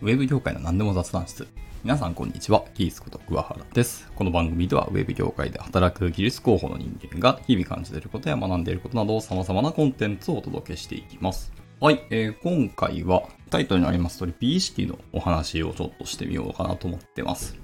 [0.00, 1.48] ウェブ業界の何でも雑談室。
[1.82, 4.08] 皆さんこんにちは、キースこと桑原です。
[4.14, 11.52] この番組ではウェブ業界で働く技術広報の人間が日々感じていることや学んでいることなど様々なコンテンツをお届けしていきます。
[11.80, 17.56] はい、えー今回はタイトルにあります通り美意識のお話をちょっとしてみようかなと思ってます。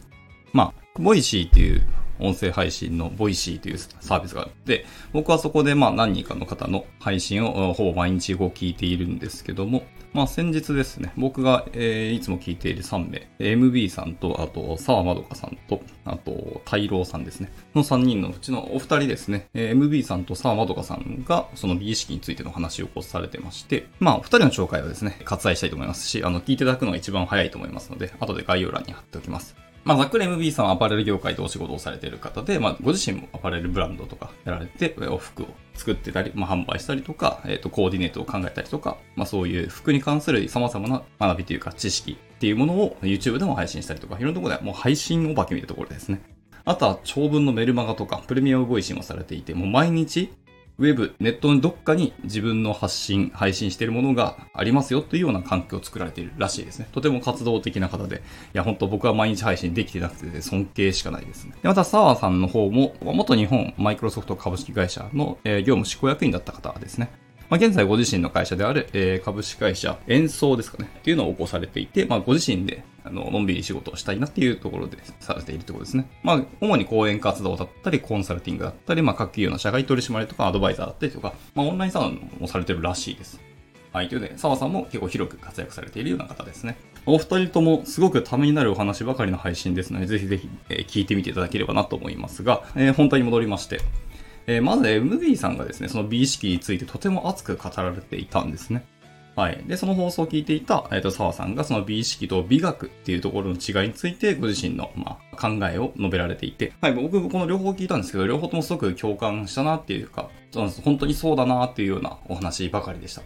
[0.52, 1.86] まあ、ボイシーっていう
[2.18, 9.82] 音声配信のボイシーというサービスがあって、僕はそこでまあ何人かの方の配信をほぼ毎日こう聞いているんですけども、
[10.14, 29.63] まあ先日ですね、僕が、えーいつも聞いている3名、MB さんと、あと沢まどかさんと、あと大郎さんですね、の3人のうちのお二人ですね、えー MB さんと沢まどかさんがその美意識についての話をこされてまして、まあお二人の紹介はですね、割愛したいと思いますし、あの聞いていただくのが一番早いと思いますので、後で概要欄に貼っておきます。
[29.84, 46.22] まあ、ざっくり MB さんはアパレル業界でお仕事をされている方で、まあ、ご自身もアパレルブランドとかやられて、お服を作ってたり、まあ、販売したりとか、えっ、と、コーディネートを考えたりとか、まあ、そういう服に関する様々な学びというか知識っていうものを YouTube でも配信したりとか、いろんなところでもう配信お化けみたいなところですね。
[46.64, 50.32] あとは長文のメルマガとか、プレミアムボイシンをされていて、もう毎日、
[50.76, 56.88] ウェブ、ネットのどっかに自分の発信、配信しているものがありますよというような環境を作られているらしいですね。
[56.90, 58.20] とても活動的な方で、い
[58.54, 61.52] や、本当僕は毎日配信できてなくて尊敬しかないですね。
[61.62, 67.08] で、また、沢さんの方も、元日本マイクロソフト株式会社の、え業務執行役員だった方ですね。
[67.54, 70.90] まあ、現在ご自身の会社である、えー株式会社演奏ですかね。
[70.98, 76.10] っていうのを起こされていて、まあ、ご自身で、あの、のんびり仕事をしたいなっていうところでされているってことですね。
[76.24, 83.40] まあ、主に講演活動だったり、コンサルティングだったり、まあ、各企業の社外取締役とかアドバイザーだったりとか、まあ、オンラインサロンもされてるらしいです。
[83.92, 84.08] はい。
[84.08, 86.76] ということで、澤さんも結構広く活躍されているような方ですね。
[87.06, 93.80] お二人ともすごくためになるお話ばかりの配信ですので、ぜひぜひ、えー聞いてみていただければなと思いますが、えー本題に戻りまして、
[94.46, 98.84] えーまず MB さんがですね、その美意識についてとても熱く語られていたんですね。
[99.36, 99.64] はい。
[99.66, 106.94] で、その放送を聞いていた、えっ、と、澤さんがその美意識と美学っていうところの違いについて、ご自身の、まあ、考えを述べられていて、はい。
[106.94, 110.30] 僕、この両方聞いたんですけど、両方ともすごく共感したなっていうか、
[110.84, 113.22] 本当にそうだなっていうようなお話ばかりでした。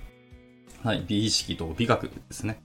[0.82, 1.04] はい。
[1.06, 2.58] 美意識と美学ですね。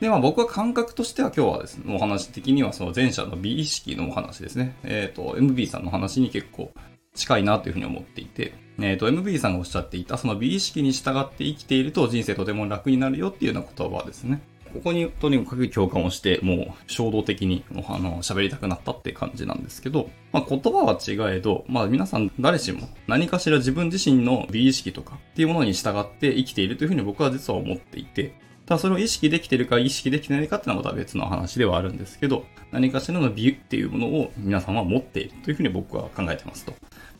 [0.00, 4.76] で、まあ僕は感覚としては今日はですね、お話的にはその前者の美意識のお話ですね。
[4.82, 6.72] えっ、と、MB さんの話に結構
[7.14, 14.42] 近いなというふうに思っていて、えっ、と、MB さんがおっしゃっていた、その美意識に従って生きていると人生とても楽になるよっていうような言葉ですね。
[14.72, 28.34] ここにとにかく共感をして、もう衝動的にあの喋りたくなったって感じなんですけど、まあ、言葉は違えど、まあ皆さん誰しも何かしら自分自身の美意識とかっていうものに従って生きているというふうに僕は実は思っていて、
[28.64, 36.72] ただそれを意識できてるか意識できてないかっていうのはまた別の話ではあるんですけど、何かしらの美っていうものを皆さんは持っているというふうに僕は考えてますと。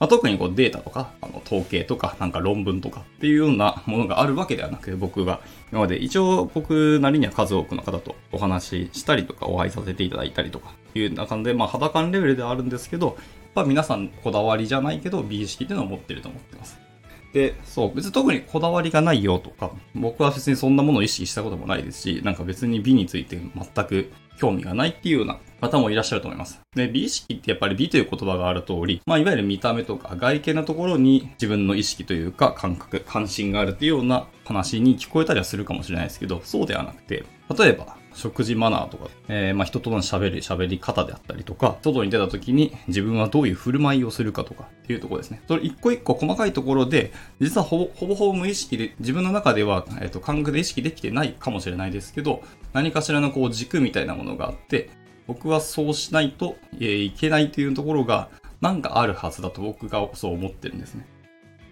[0.03, 5.41] まあ、特にこうデータとか、あの統計とか、なんか論文とかっていうようなものがあるわけではなく、僕が
[5.71, 13.17] 今まで一応僕なりには数多くの方とお話ししたりとか、お会いさせていただいたりとかいう中で、まあ肌感レベルではあるんですけど、やっ
[13.55, 16.81] ぱ皆さんこだわりじゃないけど、美意識っていうのを持ってると思ってます。
[17.33, 24.11] で、そう、別に特にこだわりがないよとか、僕は別にそんなものを意識したこともないですし、なんか別に美について全く
[24.43, 26.61] 興味がないっていうような方もいらっしゃると思います。
[26.75, 37.25] で、美意識ってやっぱり美という言葉がある通り、まあいわゆる見た目とか外見のところに自分の意識というか感覚、関心があるというような話に聞こえたりはするかもしれないですけど、そうではなくて、
[37.57, 45.43] 例えば、食事マナーとか、えーまあ人との喋り、喋り方であったりとか、外に出た時に自分はどういう振る舞いをするかとかっていうところですね。
[45.49, 52.43] それ一個一個細かいところで、実はほぼほぼほぼ無意識で、自分の中では、えっ、と、感覚で意識できてないかもしれないですけど、
[52.73, 54.91] 何かしらのこう軸みたいなものがあって、
[55.27, 58.29] 僕はそうしないと、えーいけないというところが、
[58.61, 61.07] なんかあるはずだと僕がそう思ってるんですね。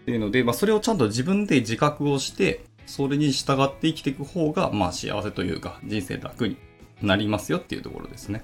[0.02, 6.56] っていうので、まあ、それをちゃんと自分で自覚をして、それに従って生きていく方が、まあ、幸せというか、人生楽に
[7.02, 8.42] なりますよっていうところですね。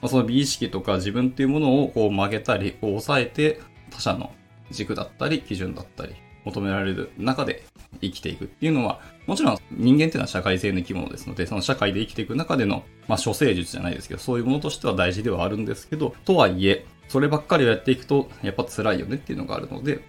[0.00, 4.32] まあ、その美意識とか自分っていうものをこう曲げたり、抑えて、他者の
[4.70, 6.14] 軸だったり、基準だったり、
[6.44, 7.64] 求められる中で
[8.00, 20.00] 生きていくっていうのは、もちろん人間っていうのは社会性の生き物ですので、その社会で生きていく中での、まあ、処世術じゃないですけど、そういうものとしては大事ではあるんですけど、とはいえ、そればっかりをやっていくと、やっぱ辛いよねっていうのがあるので、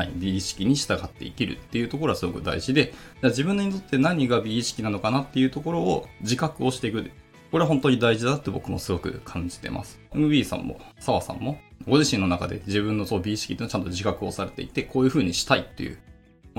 [0.00, 7.10] はい、美意識に従って生きるっていうところはすごく大事で、自分にとって何が美意識なのかなっていうところを自覚をしていく。
[7.50, 10.00] これは本当に大事だって僕もすごく感じてます。
[10.14, 15.98] MB さんも、澤さんも、ご自身の中で自分のそう美意識っていうのをちゃんと自覚をされていて、こういう風にしたいっていう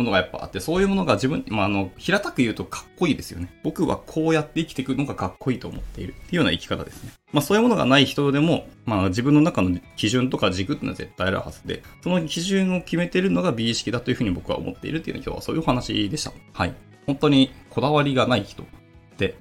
[0.01, 3.53] ものがやっぱあって、そういうものが自分、まあ、あの、平たく言うとかっこいいですよね。
[3.63, 7.11] 僕はこうやって生きていくのがかっこいいと思っているっていうような生き方ですね。
[7.31, 16.33] まあ、そういうものがない人でも、まあ、自分の中の基準とか軸っていうのは絶対あるはずで、その基準を決めてるのが美意識だというふうに僕は思っているっていうのは今日はそういうお話でした。
[16.53, 16.73] はい。
[17.05, 18.65] 本当にこだわりがない人っ
[19.17, 19.35] て、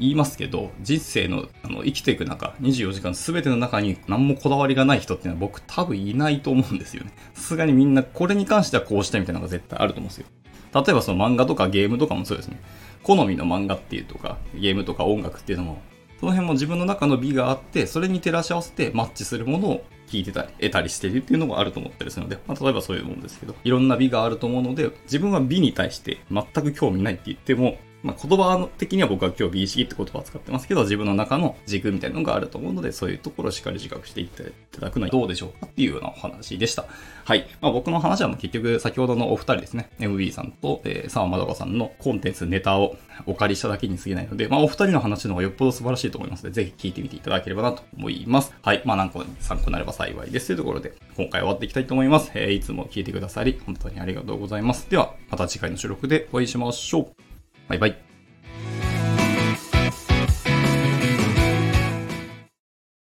[0.00, 7.12] 言いますけど、人生のあの生きていく中、24時間全ての中に何もこだわりがない人っていうのは僕多分いないと思うんですよね。
[7.34, 10.26] さすがにみんなこれに関してはこうしたいみたいなのが絶対あると思うんですよ。
[10.74, 12.60] 例えばその漫画とかゲームとかもそうですね。
[13.02, 15.82] 好みの漫画っていうとか、ゲームとか音楽っていうのも、
[16.20, 36.84] その辺も自分の中の美があって、それに照らし合わせてマッチするものを聞いてたり、得たりしてるっていうのがあると思ったりするので、まあ、例えばそういうもんですけど、いろんな美があると思うので、自分は美に対して全く興味ないって言っても、まあ、言葉的には僕は今日美意識って言葉を使ってますけど、自分の中の軸みたいなのがあると思うので、そういうところをしっかり自覚していただくのはどうでしょうかっていうようなお話でした。
[37.24, 37.48] はい。
[37.60, 42.96] まあ、僕の話はもう結局先ほどのお二人ですね、MB さんと、えー、沢まどかさんのコンテンツ、ネタを
[43.26, 48.54] お借りしただけに過ぎないので、まあ、お二人の話の方がよっぽど素晴らしいと思いますので、ぜひ聞いてみていただければなと思います。
[48.62, 48.82] はい。
[48.84, 52.30] まあ、何個参考になれば幸いですというところで、今回終わっていきたいと思います。
[52.34, 54.88] えー、いつも聞いてくださり、本当にありがとうございます。
[54.88, 57.27] では、また次回の収録でお会いしましょう。
[57.68, 58.07] バイバイ。